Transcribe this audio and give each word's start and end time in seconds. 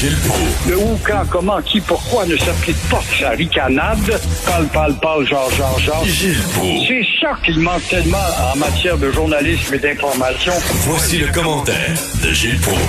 Gilles 0.00 0.16
Proulx. 0.26 0.70
Le 0.70 0.76
où, 0.78 0.98
quand, 1.06 1.28
comment, 1.30 1.60
qui, 1.60 1.78
pourquoi 1.78 2.24
ne 2.24 2.34
s'applique 2.34 2.80
pas 2.90 3.02
sa 3.02 3.30
ricanade? 3.30 3.98
Parle, 4.46 4.66
parle, 4.72 4.94
parle, 4.98 5.26
genre, 5.26 5.50
genre, 5.50 5.78
genre. 5.78 6.02
Gilles 6.06 6.40
Proulx. 6.54 6.86
C'est 6.88 7.04
ça 7.20 7.36
qu'il 7.44 7.60
manque 7.60 7.86
tellement 7.86 8.16
en 8.50 8.56
matière 8.56 8.96
de 8.96 9.10
journalisme 9.10 9.74
et 9.74 9.78
d'information. 9.78 10.52
Voici 10.88 11.18
le 11.18 11.26
commentaire 11.34 11.92
de 12.24 12.32
Gilles 12.32 12.58
Proulx. 12.62 12.80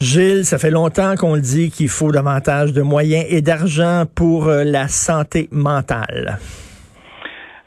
Gilles, 0.00 0.46
ça 0.46 0.56
fait 0.56 0.70
longtemps 0.70 1.16
qu'on 1.16 1.34
le 1.34 1.42
dit 1.42 1.70
qu'il 1.70 1.90
faut 1.90 2.10
davantage 2.10 2.72
de 2.72 2.80
moyens 2.80 3.26
et 3.28 3.42
d'argent 3.42 4.04
pour 4.14 4.48
euh, 4.48 4.64
la 4.64 4.88
santé 4.88 5.50
mentale. 5.52 6.38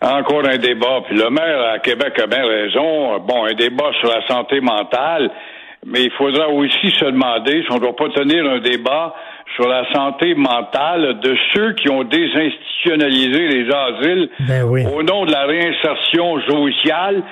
Encore 0.02 0.44
un 0.44 0.58
débat. 0.58 1.02
Puis 1.08 1.16
le 1.16 1.30
maire 1.30 1.74
à 1.76 1.78
Québec 1.78 2.14
a 2.18 2.26
bien 2.26 2.44
raison. 2.44 3.20
Bon, 3.20 3.46
un 3.46 3.54
débat 3.54 3.92
sur 4.00 4.10
la 4.10 4.26
santé 4.28 4.60
mentale, 4.60 5.30
mais 5.86 6.04
il 6.04 6.12
faudra 6.12 6.50
aussi 6.50 6.90
se 7.00 7.06
demander 7.06 7.64
si 7.64 7.72
on 7.72 7.76
ne 7.76 7.80
doit 7.80 7.96
pas 7.96 8.10
tenir 8.10 8.46
un 8.46 8.60
débat 8.60 9.14
sur 9.56 9.68
la 9.68 9.86
santé 9.94 10.34
mentale 10.34 11.20
de 11.20 11.36
ceux 11.54 11.74
qui 11.74 11.90
ont 11.90 12.04
désinstitutionnalisé 12.04 13.48
les 13.48 13.70
asiles 13.72 14.30
Ben 14.40 14.64
oui. 14.64 14.84
au 14.86 15.04
nom 15.04 15.26
de 15.26 15.32
la 15.32 15.46
réinsertion 15.46 16.42
sociale 16.42 17.24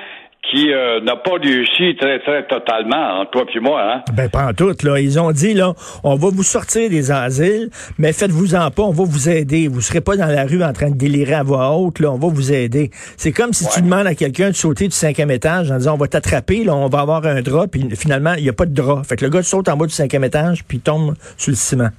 qui 0.49 0.73
euh, 0.73 0.99
n'a 1.01 1.15
pas 1.15 1.35
réussi 1.41 1.95
très, 1.95 2.19
très 2.19 2.45
totalement, 2.45 3.21
hein, 3.21 3.25
toi 3.31 3.45
puis 3.45 3.59
moi. 3.59 3.81
Hein? 3.81 4.01
Ben, 4.13 4.29
pas 4.29 4.47
en 4.47 4.53
tout, 4.53 4.75
là. 4.83 4.99
Ils 4.99 5.19
ont 5.19 5.31
dit, 5.31 5.53
là, 5.53 5.73
on 6.03 6.15
va 6.15 6.29
vous 6.31 6.43
sortir 6.43 6.89
des 6.89 7.11
asiles, 7.11 7.69
mais 7.97 8.11
faites-vous-en 8.11 8.69
pas, 8.71 8.83
on 8.83 8.91
va 8.91 9.03
vous 9.05 9.29
aider. 9.29 9.67
Vous 9.67 9.81
serez 9.81 10.01
pas 10.01 10.17
dans 10.17 10.27
la 10.27 10.45
rue 10.45 10.63
en 10.63 10.73
train 10.73 10.89
de 10.89 10.97
délirer 10.97 11.35
à 11.35 11.43
voix 11.43 11.71
haute, 11.77 11.99
là, 11.99 12.11
on 12.11 12.17
va 12.17 12.27
vous 12.27 12.51
aider. 12.51 12.91
C'est 13.17 13.31
comme 13.31 13.53
si 13.53 13.67
tu 13.69 13.81
demandes 13.81 14.05
à 14.05 14.15
quelqu'un 14.15 14.49
de 14.49 14.55
sauter 14.55 14.85
du 14.85 14.95
cinquième 14.95 15.31
étage 15.31 15.71
en 15.71 15.77
disant, 15.77 15.93
on 15.93 15.97
va 15.97 16.07
t'attraper, 16.07 16.65
là, 16.65 16.75
on 16.75 16.87
va 16.87 16.99
avoir 16.99 17.25
un 17.25 17.41
drap, 17.41 17.67
puis 17.67 17.87
finalement, 17.95 18.33
il 18.37 18.43
n'y 18.43 18.49
a 18.49 18.53
pas 18.53 18.65
de 18.65 18.73
drap. 18.73 19.03
Fait 19.03 19.15
que 19.15 19.23
le 19.23 19.31
gars 19.31 19.43
saute 19.43 19.69
en 19.69 19.77
bas 19.77 19.85
du 19.85 19.93
cinquième 19.93 20.25
étage, 20.25 20.63
puis 20.65 20.79
tombe 20.79 21.15
sur 21.37 21.51
le 21.51 21.55
ciment. 21.55 21.89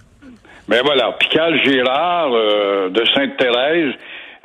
Ben 0.68 0.80
voilà, 0.82 1.12
Pical 1.18 1.60
Girard 1.62 2.30
euh, 2.32 2.88
de 2.88 3.04
Sainte-Thérèse, 3.14 3.92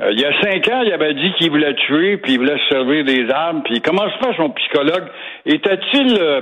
euh, 0.01 0.11
il 0.11 0.19
y 0.19 0.25
a 0.25 0.41
cinq 0.41 0.67
ans, 0.69 0.81
il 0.85 0.93
avait 0.93 1.13
dit 1.13 1.33
qu'il 1.37 1.49
voulait 1.49 1.73
tuer, 1.73 2.17
puis 2.17 2.33
il 2.33 2.39
voulait 2.39 2.57
se 2.57 2.75
servir 2.75 3.03
des 3.03 3.29
armes, 3.31 3.63
puis 3.63 3.81
comment 3.81 4.09
se 4.09 4.17
fait 4.25 4.35
son 4.37 4.49
psychologue? 4.51 5.07
Était-il 5.45 6.17
euh, 6.19 6.41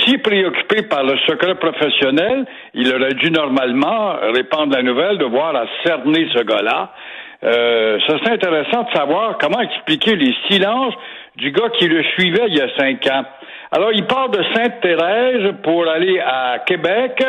si 0.00 0.18
préoccupé 0.18 0.82
par 0.82 1.02
le 1.02 1.16
secret 1.26 1.54
professionnel, 1.56 2.46
il 2.74 2.94
aurait 2.94 3.14
dû 3.14 3.30
normalement 3.30 4.16
répandre 4.32 4.74
la 4.74 4.82
nouvelle 4.82 5.18
de 5.18 5.24
voir 5.24 5.54
à 5.56 5.66
cerner 5.84 6.28
ce 6.34 6.42
gars-là. 6.42 6.92
Euh, 7.44 7.98
ça 8.06 8.18
serait 8.18 8.34
intéressant 8.34 8.84
de 8.84 8.90
savoir 8.96 9.36
comment 9.38 9.60
expliquer 9.60 10.14
les 10.14 10.34
silences 10.48 10.94
du 11.36 11.50
gars 11.50 11.70
qui 11.70 11.88
le 11.88 12.04
suivait 12.04 12.46
il 12.46 12.56
y 12.56 12.60
a 12.60 12.68
cinq 12.76 13.04
ans. 13.08 13.24
Alors, 13.72 13.90
il 13.92 14.04
part 14.06 14.28
de 14.28 14.42
Sainte-Thérèse 14.54 15.54
pour 15.62 15.88
aller 15.88 16.20
à 16.20 16.60
Québec 16.64 17.24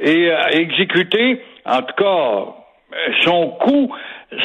et 0.00 0.30
euh, 0.30 0.48
exécuter, 0.52 1.42
en 1.64 1.82
tout 1.82 1.94
cas, 1.96 2.46
son 3.20 3.50
coup 3.60 3.94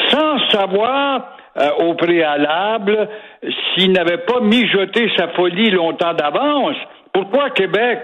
sans 0.10 0.40
savoir 0.52 1.38
euh, 1.58 1.70
au 1.80 1.96
préalable 1.96 3.10
s'il 3.76 3.92
n'avait 3.92 4.20
pas 4.20 4.40
mijoté 4.42 5.10
sa 5.18 5.30
folie 5.30 5.72
longtemps 5.72 6.14
d'avance. 6.14 6.76
Pourquoi 7.14 7.50
Québec? 7.52 8.00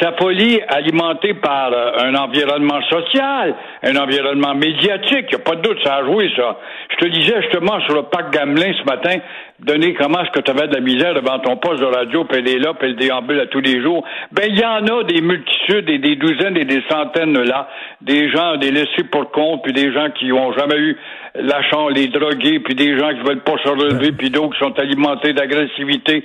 Sa 0.00 0.12
folie 0.12 0.60
alimentée 0.68 1.32
par 1.32 1.72
euh, 1.72 1.92
un 2.00 2.14
environnement 2.14 2.80
social, 2.90 3.54
un 3.82 3.96
environnement 3.96 4.54
médiatique, 4.54 5.26
il 5.30 5.36
n'y 5.36 5.36
a 5.36 5.38
pas 5.38 5.56
de 5.56 5.62
doute, 5.62 5.78
ça 5.82 5.96
a 5.96 6.04
joué, 6.04 6.30
ça. 6.36 6.58
Je 6.90 6.96
te 6.96 7.08
disais 7.08 7.40
justement 7.40 7.80
sur 7.86 7.94
le 7.94 8.02
parc 8.02 8.30
Gamelin 8.30 8.74
ce 8.78 8.84
matin, 8.84 9.18
donner 9.60 9.94
comment 9.94 10.20
est-ce 10.20 10.30
que 10.30 10.40
tu 10.40 10.50
avais 10.50 10.68
de 10.68 10.74
la 10.74 10.80
misère 10.80 11.14
devant 11.14 11.38
ton 11.38 11.56
poste 11.56 11.80
de 11.80 11.86
radio, 11.86 12.24
puis 12.24 12.38
elle 12.38 12.48
est 12.48 12.58
là, 12.58 12.74
puis 12.74 12.90
elle 12.90 12.96
déambule 12.96 13.40
à 13.40 13.46
tous 13.46 13.60
les 13.60 13.80
jours? 13.82 14.04
Ben, 14.30 14.44
il 14.48 14.58
y 14.58 14.64
en 14.64 14.86
a 14.86 15.04
des 15.04 15.22
multitudes 15.22 15.88
et 15.88 15.98
des 15.98 16.16
douzaines 16.16 16.58
et 16.58 16.66
des 16.66 16.82
centaines 16.90 17.42
là, 17.42 17.68
des 18.02 18.28
gens, 18.30 18.56
des 18.56 18.70
laissés 18.70 19.04
pour 19.10 19.30
compte, 19.30 19.62
puis 19.64 19.72
des 19.72 19.90
gens 19.92 20.10
qui 20.10 20.30
ont 20.32 20.52
jamais 20.52 20.76
eu 20.76 20.98
la 21.34 21.60
les 21.94 22.08
drogués, 22.08 22.60
puis 22.60 22.74
des 22.74 22.98
gens 22.98 23.10
qui 23.10 23.20
veulent 23.20 23.42
pas 23.42 23.56
se 23.62 23.68
relever, 23.68 24.12
puis 24.12 24.30
d'autres 24.30 24.54
qui 24.54 24.58
sont 24.58 24.78
alimentés 24.78 25.32
d'agressivité. 25.32 26.24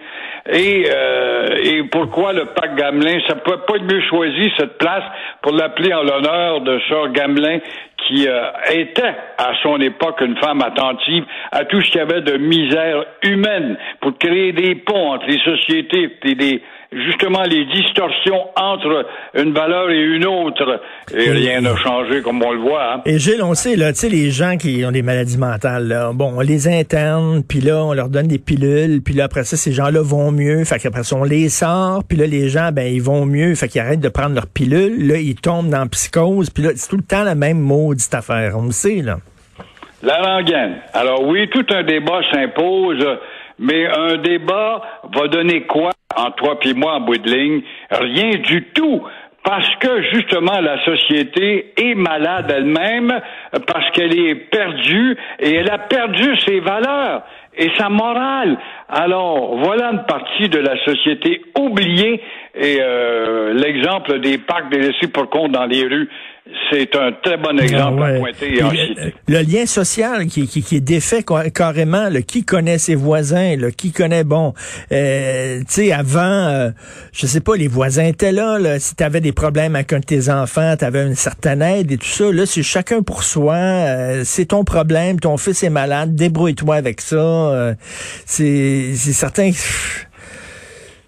Et, 0.52 0.86
euh, 0.90 1.58
et 1.64 1.84
pourquoi 1.84 2.34
le 2.34 2.46
parc 2.46 2.76
Gamelin? 2.76 3.20
Ça 3.28 3.36
peut 3.36 3.53
pas 3.58 3.76
être 3.76 3.84
mieux 3.84 4.02
choisi, 4.10 4.52
cette 4.58 4.78
place, 4.78 5.04
pour 5.42 5.54
l'appeler 5.54 5.94
en 5.94 6.04
l'honneur 6.04 6.62
de 6.62 6.80
Sœur 6.88 7.10
Gamelin, 7.12 7.60
qui 8.08 8.28
euh, 8.28 8.50
était 8.72 9.16
à 9.38 9.54
son 9.62 9.80
époque 9.80 10.22
une 10.22 10.38
femme 10.38 10.62
attentive 10.62 11.24
à 11.52 11.66
tout 11.66 11.82
ce 11.82 11.92
qu'il 11.92 12.00
y 12.00 12.04
avait 12.04 12.22
de 12.22 12.38
misère 12.38 13.06
humaine 13.24 13.78
pour 14.02 14.18
créer 14.18 14.52
des 14.54 14.76
ponts 14.76 15.14
entre 15.14 15.28
les 15.28 15.40
sociétés 15.40 16.10
et 16.24 16.36
des 16.36 16.62
justement 17.08 17.44
les 17.44 17.66
distorsions 17.66 18.50
entre 18.56 19.06
une 19.34 19.54
valeur 19.54 19.90
et 19.90 20.00
une 20.00 20.26
autre. 20.26 20.82
Et 21.14 21.30
rien 21.30 21.62
n'a 21.62 21.76
changé 21.76 22.22
comme 22.22 22.42
on 22.44 22.52
le 22.52 22.60
voit. 22.60 22.96
Hein. 22.96 23.02
Et 23.06 23.20
Gilles, 23.20 23.44
on 23.44 23.54
sait, 23.54 23.76
là, 23.76 23.94
tu 23.94 24.00
sais, 24.00 24.10
les 24.10 24.32
gens 24.32 24.58
qui 24.58 24.84
ont 24.86 24.92
des 24.92 25.02
maladies 25.02 25.38
mentales, 25.38 25.88
là, 25.88 26.12
bon, 26.14 26.34
on 26.38 26.42
les 26.42 26.68
interne, 26.68 27.44
puis 27.44 27.62
là, 27.62 27.84
on 27.84 27.94
leur 27.94 28.10
donne 28.10 28.28
des 28.28 28.38
pilules, 28.38 29.02
puis 29.02 29.14
là, 29.14 29.26
après 29.26 29.44
ça, 29.44 29.58
ces 29.58 29.72
gens-là 29.72 30.02
vont 30.02 30.32
mieux, 30.32 30.64
fait 30.66 30.80
qu'après 30.80 31.04
ça, 31.04 31.16
on 31.16 31.24
les 31.24 31.50
sort, 31.50 32.04
puis 32.08 32.18
là, 32.18 32.28
les 32.28 32.50
gens, 32.50 32.72
ben, 32.72 32.94
ils 32.94 33.02
vont 33.02 33.26
mieux, 33.26 33.56
fait 33.56 33.68
qu'ils 33.68 33.82
arrêtent 33.82 34.00
de 34.00 34.10
prendre 34.10 34.36
leurs 34.36 34.48
pilules, 34.48 35.08
là, 35.08 35.18
ils 35.18 35.36
tombent 35.36 35.70
dans 35.70 35.80
la 35.80 35.88
psychose, 35.88 36.50
puis 36.50 36.64
là, 36.64 36.72
c'est 36.76 36.90
tout 36.90 36.98
le 36.98 37.04
temps 37.04 37.24
la 37.24 37.36
même 37.36 37.60
maudite 37.94 38.14
affaire, 38.16 38.54
on 38.58 38.72
sait, 38.72 39.04
là. 39.04 39.18
La 40.02 40.18
rengaine. 40.18 40.78
Alors 40.94 41.24
oui, 41.28 41.48
tout 41.50 41.66
un 41.70 41.84
débat 41.84 42.22
s'impose, 42.32 43.06
mais 43.60 43.86
un 43.86 44.18
débat 44.18 44.82
va 45.14 45.28
donner 45.28 45.62
quoi 45.68 45.92
entre 46.16 46.36
toi 46.36 46.60
et 46.66 46.74
moi 46.74 46.96
en 46.96 47.02
bout 47.02 47.18
de 47.18 47.30
ligne? 47.30 47.62
Rien 47.92 48.32
du 48.40 48.64
tout. 48.74 49.04
Parce 49.44 49.76
que 49.76 50.02
justement 50.14 50.60
la 50.60 50.84
société 50.86 51.74
est 51.78 51.96
malade 51.96 52.50
elle-même, 52.50 53.12
parce 53.68 53.92
qu'elle 53.92 54.18
est 54.18 54.36
perdue 54.36 55.18
et 55.40 55.56
elle 55.56 55.70
a 55.70 55.78
perdu 55.78 56.38
ses 56.46 56.62
valeurs 56.62 57.24
et 57.58 57.70
sa 57.78 57.90
morale. 57.90 58.58
Alors 58.90 59.58
voilà 59.64 59.92
une 59.92 60.06
partie 60.06 60.50
de 60.50 60.60
la 60.60 60.76
société 60.86 61.42
oubliée 61.60 62.22
et 62.56 62.78
euh, 62.82 63.54
l'exemple 63.54 64.20
des 64.20 64.38
parcs 64.38 64.70
des 64.72 64.80
laissés 64.80 65.08
pour 65.12 65.30
compte 65.30 65.52
dans 65.52 65.66
les 65.66 65.84
rues, 65.84 66.08
c'est 66.70 66.96
un 66.96 67.12
très 67.24 67.38
bon 67.38 67.58
exemple 67.58 68.02
Ah 68.04 68.12
ouais. 68.12 68.16
à 68.18 68.20
pointer 68.20 68.54
et 68.54 68.58
citer. 68.88 69.14
le 69.28 69.40
lien 69.40 69.66
social 69.66 70.28
qui, 70.28 70.46
qui, 70.48 70.62
qui 70.62 70.76
est 70.76 70.82
défait 70.82 71.24
ca- 71.28 71.50
carrément, 71.50 72.10
là, 72.10 72.22
qui 72.22 72.44
connaît 72.44 72.78
ses 72.78 72.94
voisins, 72.96 73.56
là, 73.58 73.72
qui 73.72 73.92
connaît, 73.92 74.24
bon, 74.26 74.54
euh, 74.92 75.60
tu 75.60 75.66
sais, 75.70 75.92
avant, 75.94 76.20
euh, 76.20 76.70
je 77.14 77.26
sais 77.26 77.40
pas, 77.42 77.56
les 77.56 77.70
voisins 77.70 78.06
étaient 78.06 78.34
là, 78.34 78.60
là 78.60 78.78
si 78.78 78.96
tu 78.96 79.04
avais 79.04 79.22
des 79.22 79.32
problèmes 79.32 79.76
avec 79.76 79.94
un 79.94 80.00
de 80.00 80.06
tes 80.06 80.30
enfants, 80.30 80.76
tu 80.78 80.86
avais 80.86 81.04
une 81.08 81.16
certaine 81.16 81.62
aide 81.62 81.92
et 81.92 81.98
tout 81.98 82.06
ça, 82.06 82.32
là, 82.32 82.46
c'est 82.46 82.62
chacun 82.62 83.02
pour 83.02 83.24
soi, 83.24 83.56
euh, 83.56 84.22
c'est 84.26 84.48
ton 84.48 84.64
problème, 84.66 85.20
ton 85.20 85.38
fils 85.38 85.64
est 85.64 85.70
malade, 85.72 86.14
débrouille-toi 86.14 86.76
avec 86.76 87.02
ça, 87.02 87.16
euh, 87.52 87.74
c'est 88.26 88.96
certain... 88.96 89.52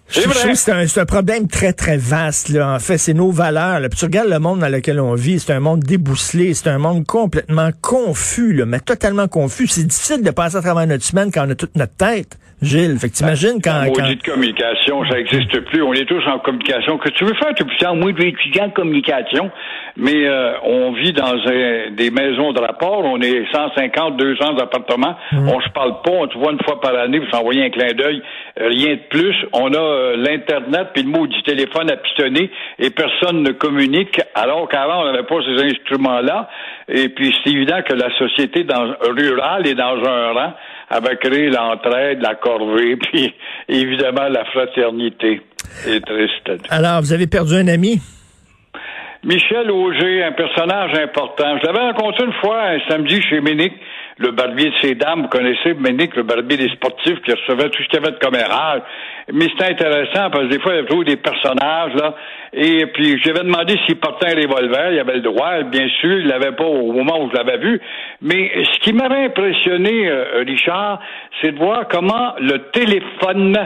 je 0.08 0.20
vrai. 0.20 0.34
trouve 0.34 0.50
que 0.52 0.56
c'est 0.56 0.72
un, 0.72 1.02
un 1.02 1.06
problème 1.06 1.48
très, 1.48 1.72
très 1.72 1.96
vaste. 1.96 2.48
Là. 2.50 2.74
En 2.74 2.78
fait, 2.78 2.98
c'est 2.98 3.14
nos 3.14 3.30
valeurs. 3.30 3.80
Là. 3.80 3.88
Puis 3.88 3.98
tu 3.98 4.04
regardes 4.04 4.28
le 4.30 4.38
monde 4.38 4.60
dans 4.60 4.68
lequel 4.68 5.00
on 5.00 5.14
vit, 5.14 5.38
c'est 5.40 5.52
un 5.52 5.60
monde 5.60 5.80
débousselé, 5.80 6.54
c'est 6.54 6.68
un 6.70 6.78
monde 6.78 7.04
complètement 7.06 7.70
confus, 7.82 8.52
là, 8.52 8.66
mais 8.66 8.80
totalement 8.80 9.28
confus. 9.28 9.66
C'est 9.66 9.86
difficile 9.86 10.22
de 10.22 10.30
passer 10.30 10.56
à 10.56 10.60
travers 10.62 10.86
notre 10.86 11.04
semaine 11.04 11.30
quand 11.32 11.46
on 11.46 11.50
a 11.50 11.54
toute 11.54 11.74
notre 11.76 11.96
tête. 11.96 12.38
Gilles, 12.62 12.98
fait 12.98 13.10
que 13.10 13.14
t'imagines 13.14 13.60
quand... 13.62 13.80
La 13.82 13.90
quand... 13.90 14.22
communication, 14.32 15.04
ça 15.10 15.16
n'existe 15.18 15.60
plus. 15.66 15.82
On 15.82 15.92
est 15.92 16.06
tous 16.06 16.22
en 16.26 16.38
communication. 16.38 16.96
Que 16.96 17.10
tu 17.10 17.24
veux 17.26 17.34
faire, 17.34 17.52
tu 17.54 17.64
peux 17.64 17.76
faire 17.78 17.94
moins 17.94 18.14
d'étudiants 18.14 18.64
en 18.68 18.70
communication, 18.70 19.50
mais 19.98 20.26
euh, 20.26 20.52
on 20.64 20.92
vit 20.94 21.12
dans 21.12 21.34
un- 21.36 21.90
des 21.94 22.10
maisons 22.10 22.54
de 22.54 22.60
rapport, 22.60 23.04
on 23.04 23.20
est 23.20 23.44
150, 23.52 24.16
200 24.16 24.56
appartements, 24.56 25.16
on 25.32 25.60
se 25.60 25.68
parle 25.74 26.00
pas, 26.02 26.12
on 26.12 26.26
te 26.28 26.38
voit 26.38 26.52
une 26.52 26.62
fois 26.64 26.80
par 26.80 26.94
année 26.96 27.20
pour 27.20 27.28
s'envoyer 27.30 27.62
un 27.62 27.68
clin 27.68 27.92
d'œil, 27.92 28.22
rien 28.56 28.94
de 28.94 29.08
plus. 29.10 29.34
On 29.52 29.72
a 29.72 29.78
euh, 29.78 30.16
l'Internet 30.16 30.88
puis 30.94 31.02
le 31.02 31.10
mot 31.10 31.26
du 31.26 31.42
téléphone 31.42 31.90
à 31.90 31.96
pistonner 31.96 32.50
et 32.78 32.90
personne 32.90 33.42
ne 33.42 33.52
communique, 33.52 34.20
alors 34.34 34.68
qu'avant, 34.68 35.02
on 35.02 35.12
n'avait 35.12 35.26
pas 35.26 35.36
ces 35.44 35.62
instruments-là. 35.64 36.48
Et 36.88 37.08
puis, 37.08 37.34
c'est 37.42 37.50
évident 37.50 37.80
que 37.82 37.94
la 37.94 38.16
société 38.16 38.64
dans, 38.64 38.94
rurale 39.00 39.66
est 39.66 39.74
dans 39.74 40.04
un 40.04 40.32
rang 40.32 40.52
avait 40.88 41.16
créé 41.16 41.50
l'entraide, 41.50 42.22
la 42.22 42.36
corvée, 42.36 42.96
puis 43.12 43.34
évidemment 43.68 44.28
la 44.28 44.44
fraternité. 44.44 45.40
C'est 45.58 46.04
triste. 46.04 46.50
Alors, 46.70 47.00
vous 47.00 47.12
avez 47.12 47.26
perdu 47.26 47.54
un 47.54 47.68
ami? 47.68 48.00
Michel 49.24 49.70
Auger, 49.72 50.22
un 50.22 50.32
personnage 50.32 50.96
important. 50.96 51.58
Je 51.58 51.66
l'avais 51.66 51.90
rencontré 51.90 52.24
une 52.24 52.32
fois 52.34 52.62
un 52.68 52.78
samedi 52.88 53.20
chez 53.22 53.40
Ménic, 53.40 53.72
le 54.18 54.30
barbier 54.30 54.70
de 54.70 54.74
ces 54.80 54.94
dames. 54.94 55.22
Vous 55.22 55.28
connaissez 55.28 55.74
Ménic, 55.74 56.16
le 56.16 56.22
barbier 56.22 56.56
des 56.56 56.68
sportifs 56.70 57.20
qui 57.22 57.32
recevait 57.32 57.68
tout 57.68 57.82
ce 57.82 57.88
qu'il 57.88 58.00
y 58.00 58.02
avait 58.02 58.12
de 58.12 58.18
commérage. 58.18 58.82
Mais 59.32 59.46
c'était 59.50 59.72
intéressant 59.72 60.30
parce 60.30 60.44
que 60.44 60.48
des 60.48 60.58
fois, 60.60 60.72
il 60.72 60.76
y 60.76 60.78
avait 60.78 60.88
toujours 60.88 61.04
des 61.04 61.16
personnages, 61.16 61.94
là. 61.94 62.14
Et 62.52 62.86
puis, 62.86 63.20
j'avais 63.22 63.44
demandé 63.44 63.76
s'il 63.86 63.96
portait 63.96 64.28
un 64.28 64.40
revolver. 64.40 64.92
Il 64.92 64.98
avait 65.00 65.16
le 65.16 65.20
droit, 65.20 65.62
bien 65.62 65.88
sûr. 66.00 66.18
Il 66.20 66.28
l'avait 66.28 66.52
pas 66.52 66.64
au 66.64 66.92
moment 66.92 67.22
où 67.22 67.30
je 67.30 67.36
l'avais 67.36 67.58
vu. 67.58 67.80
Mais 68.22 68.52
ce 68.72 68.78
qui 68.80 68.92
m'avait 68.92 69.26
impressionné, 69.26 70.08
euh, 70.08 70.44
Richard, 70.46 71.00
c'est 71.40 71.52
de 71.52 71.58
voir 71.58 71.86
comment 71.88 72.34
le 72.40 72.70
téléphone 72.70 73.58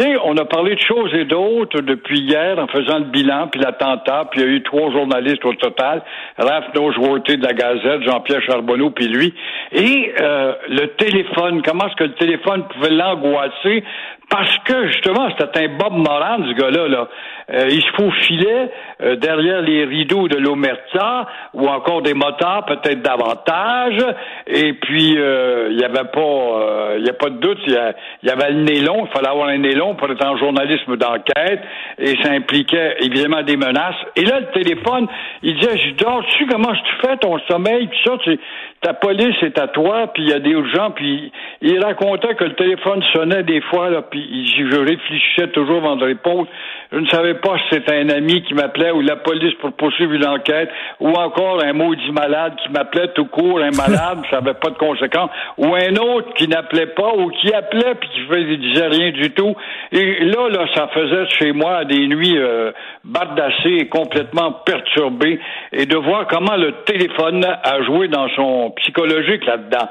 on 0.00 0.36
a 0.36 0.44
parlé 0.44 0.74
de 0.74 0.80
choses 0.80 1.12
et 1.14 1.24
d'autres 1.24 1.80
depuis 1.82 2.20
hier 2.20 2.58
en 2.58 2.66
faisant 2.66 2.98
le 2.98 3.04
bilan, 3.06 3.48
puis 3.48 3.60
l'attentat, 3.60 4.28
puis 4.30 4.40
il 4.40 4.46
y 4.46 4.48
a 4.48 4.52
eu 4.52 4.62
trois 4.62 4.90
journalistes 4.90 5.44
au 5.44 5.54
total, 5.54 6.02
Raph 6.38 6.74
Noseworthy 6.74 7.36
de 7.36 7.46
la 7.46 7.52
Gazette, 7.52 8.02
Jean-Pierre 8.02 8.42
Charbonneau, 8.42 8.90
puis 8.90 9.08
lui. 9.08 9.34
Et 9.72 10.14
euh, 10.20 10.54
le 10.68 10.86
téléphone, 10.96 11.62
comment 11.62 11.86
est-ce 11.86 11.96
que 11.96 12.04
le 12.04 12.14
téléphone 12.14 12.64
pouvait 12.68 12.90
l'angoisser 12.90 13.84
parce 14.32 14.56
que 14.64 14.86
justement, 14.88 15.28
c'était 15.38 15.66
un 15.66 15.68
Bob 15.76 15.92
Moran, 15.92 16.38
ce 16.48 16.54
gars-là. 16.54 16.88
Là. 16.88 17.08
Euh, 17.52 17.66
il 17.68 17.82
se 17.82 17.90
faufilait 17.90 18.70
euh, 19.02 19.16
derrière 19.16 19.60
les 19.60 19.84
rideaux 19.84 20.26
de 20.26 20.38
l'Omerta 20.38 21.26
ou 21.52 21.68
encore 21.68 22.00
des 22.00 22.14
moteurs, 22.14 22.64
peut-être 22.64 23.02
davantage. 23.02 24.02
Et 24.46 24.72
puis, 24.72 25.18
euh, 25.18 25.68
il 25.70 25.76
n'y 25.76 25.84
avait 25.84 26.08
pas, 26.10 26.96
il 26.96 27.04
y 27.04 27.10
a 27.10 27.12
pas 27.12 27.28
de 27.28 27.40
doute, 27.40 27.58
il 27.66 27.74
y, 28.22 28.30
avait 28.30 28.52
le 28.52 28.62
nez 28.62 28.80
long. 28.80 29.04
Il 29.04 29.12
fallait 29.14 29.28
avoir 29.28 29.48
un 29.48 29.58
nez 29.58 29.74
long 29.74 29.96
pour 29.96 30.10
être 30.10 30.24
en 30.24 30.38
journalisme 30.38 30.96
d'enquête. 30.96 31.60
Et 31.98 32.16
ça 32.22 32.30
impliquait 32.30 32.96
évidemment 33.00 33.42
des 33.42 33.58
menaces. 33.58 33.96
Et 34.16 34.24
là, 34.24 34.40
le 34.40 34.46
téléphone, 34.58 35.08
il 35.42 35.58
disait, 35.58 35.76
je 35.76 35.90
dors-tu? 36.02 36.46
Comment 36.46 36.72
tu 36.72 37.06
fais 37.06 37.18
ton 37.18 37.38
sommeil? 37.50 37.86
Puis 37.86 37.98
ça, 38.02 38.16
tu, 38.24 38.38
ta 38.80 38.94
police 38.94 39.36
est 39.42 39.58
à 39.58 39.68
toi, 39.68 40.08
puis 40.12 40.22
il 40.24 40.30
y 40.30 40.32
a 40.32 40.40
des 40.40 40.56
gens, 40.70 40.90
puis 40.90 41.30
il 41.60 41.84
racontait 41.84 42.34
que 42.34 42.44
le 42.44 42.54
téléphone 42.54 43.02
sonnait 43.12 43.42
des 43.42 43.60
fois, 43.60 43.90
là, 43.90 44.02
puis 44.02 44.21
je 44.22 44.78
réfléchissais 44.78 45.48
toujours 45.48 45.78
avant 45.78 45.96
de 45.96 46.04
répondre. 46.04 46.48
Je 46.92 46.98
ne 46.98 47.06
savais 47.06 47.34
pas 47.34 47.56
si 47.58 47.74
c'était 47.74 47.96
un 47.96 48.08
ami 48.10 48.42
qui 48.42 48.54
m'appelait 48.54 48.90
ou 48.90 49.00
la 49.00 49.16
police 49.16 49.54
pour 49.54 49.72
poursuivre 49.72 50.12
une 50.12 50.26
enquête, 50.26 50.70
ou 51.00 51.10
encore 51.10 51.62
un 51.62 51.72
maudit 51.72 52.12
malade 52.12 52.54
qui 52.62 52.70
m'appelait 52.70 53.08
tout 53.14 53.26
court, 53.26 53.60
un 53.60 53.70
malade, 53.70 54.18
ça 54.30 54.40
n'avait 54.40 54.58
pas 54.58 54.70
de 54.70 54.76
conséquences, 54.76 55.30
ou 55.56 55.74
un 55.74 55.96
autre 55.96 56.34
qui 56.34 56.48
n'appelait 56.48 56.88
pas, 56.88 57.12
ou 57.16 57.30
qui 57.30 57.52
appelait 57.52 57.94
puis 57.94 58.08
qui 58.10 58.20
ne 58.30 58.56
disait 58.56 58.88
rien 58.88 59.10
du 59.10 59.30
tout. 59.30 59.54
Et 59.90 60.24
là, 60.24 60.48
là, 60.50 60.66
ça 60.74 60.88
faisait 60.88 61.28
chez 61.38 61.52
moi 61.52 61.84
des 61.84 62.06
nuits 62.06 62.38
euh, 62.38 62.72
bardassées 63.04 63.76
et 63.80 63.88
complètement 63.88 64.52
perturbées, 64.64 65.40
et 65.72 65.86
de 65.86 65.96
voir 65.96 66.26
comment 66.26 66.56
le 66.56 66.72
téléphone 66.84 67.44
a 67.44 67.82
joué 67.82 68.08
dans 68.08 68.28
son 68.36 68.70
psychologique 68.76 69.46
là-dedans. 69.46 69.88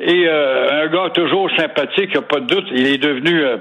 Et 0.00 0.26
euh, 0.26 0.84
un 0.84 0.86
gars 0.88 1.10
toujours 1.10 1.48
sympathique, 1.56 2.10
il 2.12 2.18
a 2.18 2.22
pas 2.22 2.40
de 2.40 2.46
doute, 2.46 2.66
il 2.72 2.86
est 2.86 2.98
devenu, 2.98 3.44
euh, 3.44 3.58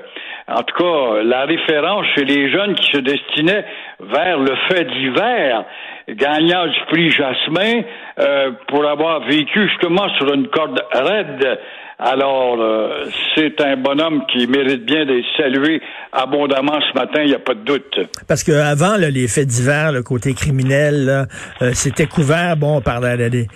en 0.48 0.64
tout 0.64 0.76
cas, 0.76 1.24
la 1.24 1.46
référence 1.46 2.06
chez 2.16 2.26
les 2.26 2.52
jeunes 2.52 2.74
qui 2.76 2.92
se 2.92 2.98
destinaient 2.98 3.66
vers 4.00 4.40
le 4.40 4.56
fait 4.68 4.86
divers, 4.86 5.64
gagnant 6.10 6.68
du 6.68 6.80
prix 6.90 7.12
Jasmin 7.12 7.84
euh, 8.20 8.52
pour 8.68 8.86
avoir 8.86 9.22
vécu 9.22 9.70
justement 9.70 10.10
sur 10.18 10.34
une 10.34 10.48
corde 10.48 10.84
raide 10.92 11.60
alors, 12.00 12.60
euh, 12.60 13.06
c'est 13.36 13.62
un 13.62 13.78
bonhomme 13.78 14.24
qui 14.32 14.48
mérite 14.48 14.86
bien 14.86 15.06
d'être 15.06 15.26
salué 15.38 15.82
abondamment 16.12 16.80
ce 16.92 17.00
matin, 17.00 17.22
il 17.22 17.28
n'y 17.28 17.36
a 17.36 17.40
pas 17.40 17.54
de 17.54 17.64
doute. 17.64 18.00
Parce 18.28 18.44
qu'avant, 18.44 18.96
les 18.98 19.28
faits 19.28 19.48
divers, 19.48 19.92
le 19.92 20.04
côté 20.04 20.34
criminel, 20.34 21.28
euh, 21.62 21.72
c'était 21.74 22.08
couvert, 22.08 22.58
bon, 22.58 22.82
par 22.82 23.02
des, 23.02 23.48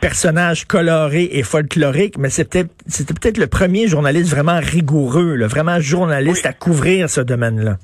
personnages 0.00 0.64
colorés 0.64 1.28
et 1.32 1.42
folkloriques, 1.42 2.18
mais 2.18 2.30
c'était 2.30 2.64
c'était 2.86 3.14
peut-être 3.14 3.38
le 3.38 3.46
premier 3.46 3.88
journaliste 3.88 4.30
vraiment 4.30 4.58
rigoureux, 4.58 5.36
vraiment 5.44 5.78
journaliste 5.80 6.46
à 6.46 6.52
couvrir 6.52 7.08
ce 7.08 7.20
domaine-là 7.20 7.76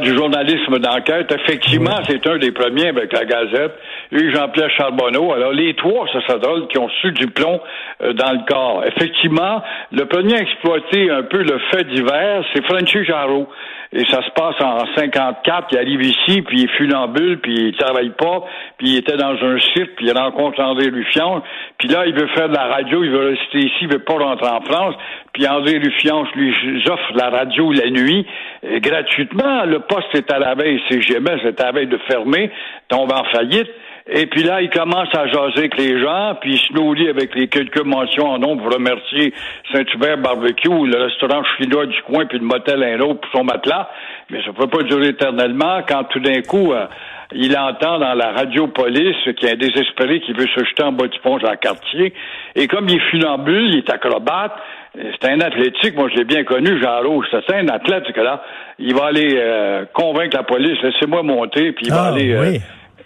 du 0.00 0.14
journalisme 0.14 0.78
d'enquête. 0.78 1.32
Effectivement, 1.32 1.98
c'est 2.06 2.24
un 2.26 2.38
des 2.38 2.52
premiers 2.52 2.88
avec 2.88 3.12
la 3.12 3.24
Gazette. 3.24 3.72
Lui, 4.12 4.32
Jean-Pierre 4.32 4.70
Charbonneau. 4.70 5.32
Alors, 5.32 5.52
les 5.52 5.74
trois, 5.74 6.06
ça, 6.26 6.38
drôle, 6.38 6.68
qui 6.68 6.78
ont 6.78 6.88
su 7.00 7.12
du 7.12 7.26
plomb 7.28 7.60
euh, 8.02 8.12
dans 8.12 8.32
le 8.32 8.40
corps. 8.46 8.84
Effectivement, 8.84 9.62
le 9.92 10.04
premier 10.04 10.36
à 10.36 10.40
exploiter 10.40 11.10
un 11.10 11.22
peu 11.22 11.42
le 11.42 11.58
fait 11.70 11.84
divers, 11.84 12.44
c'est 12.52 12.64
Frenchy 12.66 13.04
Jarreau. 13.04 13.48
Et 13.92 14.04
ça 14.04 14.22
se 14.22 14.30
passe 14.30 14.54
en 14.60 14.86
54, 14.94 15.66
il 15.72 15.78
arrive 15.78 16.02
ici, 16.02 16.42
puis 16.42 16.60
il 16.60 16.64
est 16.66 16.76
funambule, 16.76 17.40
puis 17.40 17.70
il 17.70 17.76
travaille 17.76 18.10
pas, 18.10 18.44
puis 18.78 18.90
il 18.90 18.96
était 18.98 19.16
dans 19.16 19.32
un 19.32 19.58
site, 19.58 19.96
puis 19.96 20.06
il 20.06 20.16
rencontre 20.16 20.60
André 20.60 20.90
Lufian, 20.90 21.42
puis 21.76 21.88
là, 21.88 22.06
il 22.06 22.14
veut 22.14 22.28
faire 22.28 22.48
de 22.48 22.54
la 22.54 22.66
radio, 22.66 23.02
il 23.02 23.10
veut 23.10 23.30
rester 23.30 23.58
ici, 23.58 23.74
il 23.80 23.88
veut 23.88 24.04
pas 24.04 24.14
rentrer 24.14 24.48
en 24.48 24.60
France, 24.60 24.94
puis 25.32 25.44
André 25.48 25.80
Lufian 25.80 26.24
lui 26.36 26.54
offre 26.86 27.12
la 27.16 27.30
radio 27.30 27.72
la 27.72 27.90
nuit, 27.90 28.24
gratuitement, 28.62 29.64
le 29.64 29.79
poste 29.80 30.14
est 30.14 30.30
à 30.32 30.38
la 30.38 30.54
veille, 30.54 30.80
CGMS 30.88 31.40
est 31.44 31.60
à 31.60 31.66
la 31.66 31.72
veille 31.72 31.86
de 31.86 31.98
fermer, 32.08 32.50
tombe 32.88 33.12
en 33.12 33.24
faillite, 33.24 33.70
et 34.12 34.26
puis 34.26 34.42
là, 34.42 34.60
il 34.60 34.70
commence 34.70 35.08
à 35.14 35.28
jaser 35.28 35.58
avec 35.58 35.76
les 35.76 36.00
gens, 36.00 36.34
puis 36.40 36.54
il 36.54 36.58
se 36.58 36.72
nourrit 36.72 37.08
avec 37.08 37.32
les 37.34 37.46
quelques 37.46 37.84
mentions 37.84 38.26
en 38.26 38.38
nombre 38.38 38.64
pour 38.64 38.72
remercier 38.72 39.32
Saint-Hubert 39.72 40.18
Barbecue, 40.18 40.68
le 40.68 41.04
restaurant 41.04 41.42
chinois 41.56 41.86
du 41.86 42.02
coin, 42.02 42.26
puis 42.26 42.38
le 42.38 42.44
motel 42.44 42.82
un 42.82 42.98
autre 43.00 43.20
pour 43.20 43.30
son 43.30 43.44
matelas. 43.44 43.88
Mais 44.30 44.42
ça 44.42 44.52
peut 44.52 44.66
pas 44.66 44.82
durer 44.82 45.08
éternellement 45.08 45.82
quand 45.86 46.04
tout 46.04 46.18
d'un 46.18 46.40
coup, 46.42 46.72
euh, 46.72 46.86
il 47.32 47.56
entend 47.56 47.98
dans 47.98 48.14
la 48.14 48.32
radio 48.32 48.66
police 48.66 49.16
qu'il 49.36 49.48
y 49.48 49.50
a 49.50 49.54
un 49.54 49.56
désespéré 49.56 50.20
qui 50.20 50.32
veut 50.32 50.48
se 50.56 50.64
jeter 50.64 50.82
en 50.82 50.90
bas 50.92 51.06
du 51.06 51.18
pont 51.20 51.38
dans 51.38 51.50
le 51.50 51.56
quartier. 51.56 52.12
Et 52.56 52.66
comme 52.66 52.88
il 52.88 52.96
est 52.96 53.10
funambule, 53.10 53.74
il 53.74 53.78
est 53.78 53.90
acrobate, 53.90 54.52
c'est 54.94 55.30
un 55.30 55.40
athlétique, 55.40 55.94
moi 55.94 56.08
je 56.12 56.18
l'ai 56.18 56.24
bien 56.24 56.44
connu, 56.44 56.80
Jean 56.80 57.00
Rouge, 57.02 57.26
c'est 57.30 57.54
un 57.54 57.68
athlète, 57.68 58.04
là. 58.16 58.42
Il 58.78 58.94
va 58.94 59.06
aller 59.06 59.34
euh, 59.36 59.84
convaincre 59.92 60.36
la 60.36 60.42
police, 60.42 60.80
laissez-moi 60.82 61.22
monter, 61.22 61.72
puis 61.72 61.86
il 61.86 61.92
va 61.92 62.04
ah, 62.04 62.08
aller... 62.08 62.32
Euh, 62.32 62.58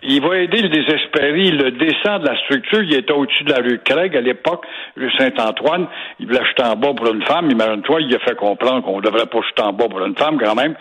il 0.06 0.20
va 0.20 0.36
aider 0.36 0.60
le 0.60 0.68
désespéré, 0.68 1.44
il 1.44 1.56
le 1.56 1.70
descend 1.70 2.22
de 2.22 2.28
la 2.28 2.36
structure, 2.40 2.82
il 2.82 2.94
était 2.94 3.12
au-dessus 3.12 3.44
de 3.44 3.52
la 3.52 3.60
rue 3.60 3.80
Craig 3.82 4.14
à 4.14 4.20
l'époque, 4.20 4.66
rue 4.96 5.10
Saint-Antoine, 5.16 5.86
il 6.20 6.26
voulait 6.26 6.44
jeter 6.44 6.62
en 6.62 6.76
bas 6.76 6.92
pour 6.94 7.10
une 7.12 7.24
femme, 7.24 7.50
imagine-toi, 7.50 8.02
il 8.02 8.14
a 8.14 8.18
fait 8.18 8.36
comprendre 8.36 8.82
qu'on 8.82 9.00
devrait 9.00 9.26
pas 9.26 9.40
jeter 9.48 9.62
en 9.62 9.72
bas 9.72 9.88
pour 9.88 10.04
une 10.04 10.14
femme 10.14 10.38
quand 10.38 10.54
même. 10.54 10.74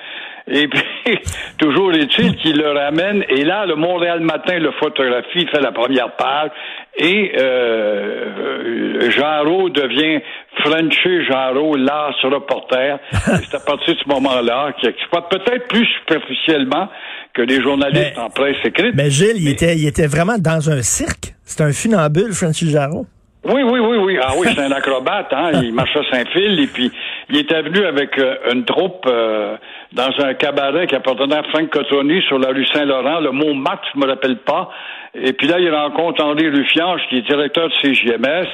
Et 0.48 0.68
puis, 0.68 0.84
toujours 1.58 1.94
est-il 1.94 2.36
qu'il 2.36 2.58
le 2.58 2.72
ramène, 2.72 3.24
et 3.30 3.44
là, 3.46 3.66
le 3.66 3.76
Montréal 3.76 4.20
Matin 4.20 4.60
le 4.60 4.72
photographie, 4.74 5.48
fait 5.48 5.62
la 5.62 5.72
première 5.72 6.16
page, 6.16 6.52
et 6.98 7.32
euh, 7.40 9.10
Jarreau 9.10 9.70
devient 9.70 10.22
Frenchy 10.64 11.26
Jarreau, 11.26 11.76
ce 11.76 12.28
reporter. 12.28 13.00
C'est 13.12 13.56
à 13.56 13.60
partir 13.60 13.96
de 13.96 14.00
ce 14.00 14.10
moment-là 14.10 14.74
qu'il 14.80 14.90
exploite 14.90 15.30
peut-être 15.30 15.68
plus 15.68 15.88
superficiellement 16.02 16.90
que 17.34 17.42
les 17.42 17.62
journalistes 17.62 18.18
en 18.18 18.30
presse 18.30 18.58
écrite. 18.64 18.94
Mais 18.96 19.10
Gilles, 19.10 19.38
il, 19.38 19.50
était, 19.50 19.76
il 19.76 19.88
était 19.88 20.08
vraiment 20.08 20.38
dans 20.38 20.70
un 20.70 20.82
cirque. 20.82 21.34
C'est 21.46 21.62
un 21.62 21.72
funambule, 21.72 22.34
Francis 22.34 22.70
Jarreau. 22.70 23.06
Oui, 23.46 23.62
oui, 23.62 23.80
oui, 23.80 23.98
oui. 23.98 24.18
Ah 24.22 24.34
oui, 24.38 24.48
c'est 24.56 24.62
un 24.62 24.72
acrobate, 24.72 25.32
hein. 25.34 25.52
Il 25.62 25.74
marchait 25.74 26.00
sans 26.12 26.26
fil 26.32 26.60
et 26.60 26.68
puis 26.68 26.92
il 27.30 27.38
était 27.38 27.62
venu 27.62 27.86
avec 27.86 28.18
euh, 28.18 28.36
une 28.54 28.64
troupe 28.64 29.06
euh, 29.06 29.58
dans 29.92 30.12
un 30.20 30.34
cabaret 30.34 30.88
qui 30.88 30.96
appartenait 30.96 31.36
à 31.36 31.44
Frank 31.44 31.70
Cotoni 31.70 32.22
sur 32.24 32.40
la 32.40 32.50
rue 32.50 32.66
Saint-Laurent, 32.68 33.20
le 33.20 33.32
mot 33.32 33.54
Mat, 33.54 33.82
je 33.94 34.00
me 34.00 34.08
rappelle 34.08 34.38
pas. 34.38 34.70
Et 35.14 35.34
puis 35.34 35.48
là, 35.48 35.60
il 35.60 35.70
rencontre 35.70 36.24
André 36.24 36.50
Rufiange, 36.50 37.02
qui 37.10 37.18
est 37.18 37.22
directeur 37.22 37.70
de 37.70 37.74
CGMS, 37.82 38.48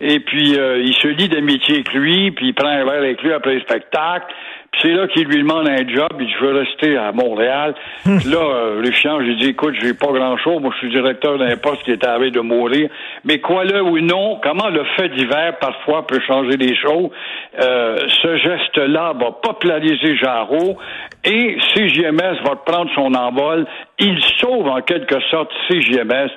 et 0.00 0.20
puis 0.20 0.58
euh, 0.58 0.82
il 0.82 0.94
se 0.94 1.08
lie 1.08 1.28
d'amitié 1.28 1.76
avec 1.76 1.92
lui, 1.92 2.32
puis 2.32 2.48
il 2.48 2.54
prend 2.54 2.68
un 2.68 2.84
verre 2.84 2.98
avec 2.98 3.22
lui 3.22 3.32
après 3.32 3.54
le 3.54 3.60
spectacle 3.60 4.26
c'est 4.80 4.88
là 4.88 5.06
qu'il 5.08 5.24
lui 5.28 5.38
demande 5.38 5.68
un 5.68 5.86
job. 5.86 6.08
Il 6.18 6.26
dit, 6.26 6.32
je 6.32 6.44
veux 6.44 6.58
rester 6.58 6.96
à 6.96 7.12
Montréal. 7.12 7.74
Puis 8.04 8.30
là, 8.30 8.38
euh, 8.38 8.80
Lucien, 8.80 9.18
j'ai 9.24 9.34
dit, 9.36 9.50
écoute, 9.50 9.74
j'ai 9.80 9.94
pas 9.94 10.12
grand-chose. 10.12 10.60
Moi, 10.60 10.72
je 10.74 10.78
suis 10.78 10.90
directeur 10.90 11.38
d'un 11.38 11.56
poste 11.56 11.82
qui 11.84 11.92
est 11.92 12.04
arrivé 12.04 12.30
de 12.30 12.40
mourir. 12.40 12.88
Mais 13.24 13.40
quoi 13.40 13.64
là 13.64 13.82
ou 13.82 14.00
non, 14.00 14.40
comment 14.42 14.68
le 14.68 14.82
fait 14.96 15.10
divers, 15.10 15.58
parfois, 15.60 16.06
peut 16.06 16.20
changer 16.26 16.56
les 16.56 16.74
choses? 16.74 17.10
Euh, 17.60 17.98
ce 18.22 18.36
geste-là 18.38 19.12
va 19.20 19.32
populariser 19.42 20.16
Jarreau 20.16 20.78
et 21.24 21.56
CGMS 21.74 22.42
va 22.44 22.56
prendre 22.64 22.90
son 22.94 23.14
envol. 23.14 23.66
Il 23.98 24.18
sauve, 24.40 24.66
en 24.66 24.80
quelque 24.80 25.20
sorte, 25.30 25.50
CGMS. 25.68 26.30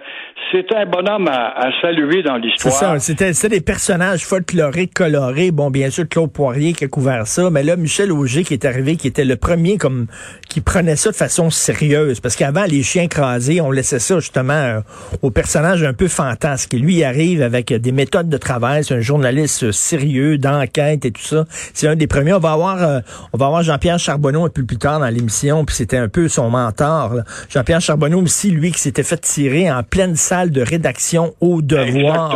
C'est 0.51 0.71
un 0.75 0.85
bonhomme 0.85 1.27
à, 1.27 1.71
saluer 1.81 2.21
dans 2.21 2.37
l'histoire. 2.37 2.99
C'est 2.99 3.15
ça. 3.15 3.33
C'était 3.33 3.49
des 3.49 3.61
personnages 3.61 4.23
folkloriques, 4.25 4.93
colorés. 4.93 5.51
Bon, 5.51 5.71
bien 5.71 5.89
sûr, 5.89 6.07
Claude 6.07 6.31
Poirier 6.31 6.73
qui 6.73 6.85
a 6.85 6.87
couvert 6.87 7.25
ça. 7.25 7.49
Mais 7.49 7.63
là, 7.63 7.75
Michel 7.75 8.11
Auger 8.25 8.43
qui 8.43 8.53
est 8.53 8.65
arrivé, 8.65 8.95
qui 8.95 9.07
était 9.07 9.23
le 9.25 9.35
premier 9.35 9.77
comme 9.77 10.07
qui 10.49 10.61
prenait 10.61 10.95
ça 10.95 11.11
de 11.11 11.15
façon 11.15 11.49
sérieuse. 11.51 12.19
Parce 12.19 12.35
qu'avant, 12.35 12.63
les 12.67 12.81
chiens 12.81 13.07
crasés, 13.07 13.61
on 13.61 13.69
laissait 13.69 13.99
ça 13.99 14.19
justement 14.19 14.53
euh, 14.53 14.79
au 15.21 15.29
personnage 15.29 15.83
un 15.83 15.93
peu 15.93 16.07
fantasque. 16.07 16.73
Et 16.73 16.79
lui, 16.79 16.95
il 16.95 17.03
arrive 17.03 17.41
avec 17.43 17.71
des 17.71 17.91
méthodes 17.91 18.29
de 18.29 18.37
travail. 18.37 18.83
C'est 18.83 18.95
un 18.95 18.99
journaliste 18.99 19.71
sérieux, 19.71 20.37
d'enquête 20.39 21.05
et 21.05 21.11
tout 21.11 21.21
ça. 21.21 21.45
C'est 21.73 21.87
un 21.87 21.95
des 21.95 22.07
premiers. 22.07 22.33
On 22.33 22.39
va 22.39 22.53
avoir, 22.53 22.81
euh, 22.83 22.99
on 23.33 23.37
va 23.37 23.45
avoir 23.45 23.61
Jean-Pierre 23.63 23.99
Charbonneau 23.99 24.43
un 24.45 24.49
peu 24.49 24.63
plus 24.65 24.77
tard 24.77 24.99
dans 24.99 25.07
l'émission, 25.09 25.65
puis 25.65 25.75
c'était 25.75 25.97
un 25.97 26.07
peu 26.07 26.27
son 26.27 26.49
mentor. 26.49 27.17
Jean-Pierre 27.49 27.81
Charbonneau 27.81 28.21
aussi, 28.21 28.49
lui, 28.51 28.71
qui 28.71 28.79
s'était 28.79 29.03
fait 29.03 29.17
tirer 29.17 29.71
en 29.71 29.83
pleine 29.83 30.15
salle 30.15 30.49
de 30.51 30.61
rédaction 30.61 31.35
au 31.41 31.61
devoir. 31.61 31.85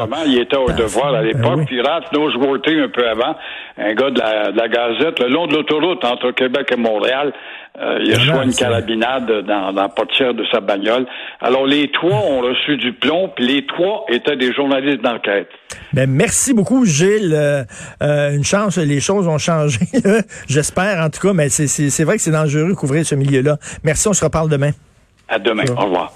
Exactement, 0.06 0.24
il 0.28 0.40
était 0.40 0.58
au 0.58 0.68
Ben, 0.68 0.76
devoir 0.76 1.14
à 1.16 1.22
l'époque. 1.24 1.58
oui. 1.58 1.66
Puis 1.66 1.82
Noseworthy, 2.14 2.80
un 2.80 2.90
peu 2.90 3.08
avant, 3.08 3.36
un 3.78 3.94
gars 3.94 4.12
de 4.12 4.20
la, 4.20 4.52
de 4.52 4.58
la 4.58 4.68
Gazette, 4.68 5.20
le 5.20 5.30
long 5.30 5.48
de 5.48 5.62
l'autoroute 5.80 6.06
entre 6.06 6.32
Québec 6.32 6.68
et 6.72 6.76
Montréal, 6.76 7.34
euh, 7.80 8.00
il 8.04 8.14
reçoit 8.16 8.44
une 8.44 8.54
carabinade 8.54 9.28
dans, 9.46 9.72
dans 9.72 9.82
la 9.82 9.90
portière 9.90 10.34
de 10.34 10.44
sa 10.52 10.60
bagnole. 10.60 11.06
Alors, 11.40 11.66
les 11.66 11.92
trois 11.92 12.18
ont 12.18 12.42
reçu 12.42 12.78
du 12.78 12.94
plomb, 12.94 13.30
puis 13.36 13.46
les 13.48 13.66
trois 13.66 14.06
étaient 14.10 14.36
des 14.36 14.52
journalistes 14.54 15.02
d'enquête. 15.02 15.48
Ben, 15.94 16.10
merci 16.10 16.54
beaucoup, 16.54 16.86
Gilles. 16.86 17.34
Euh, 17.34 17.64
euh, 18.04 18.36
une 18.36 18.44
chance, 18.44 18.78
les 18.78 19.00
choses 19.00 19.28
ont 19.28 19.38
changé. 19.38 19.80
J'espère, 20.48 21.00
en 21.04 21.10
tout 21.10 21.22
cas, 21.26 21.34
mais 21.34 21.50
c'est- 21.50 22.04
vrai 22.04 22.16
que 22.18 22.22
c'est 22.22 22.32
dangereux 22.32 22.70
de 22.70 22.74
couvrir 22.74 23.06
ce 23.06 23.16
milieu-là. 23.16 23.58
Merci, 23.84 24.08
on 24.08 24.14
se 24.14 24.24
reparle 24.26 24.50
demain. 24.50 24.72
À 25.28 25.38
demain. 25.40 25.64
Au 25.78 25.84
revoir. 25.86 26.12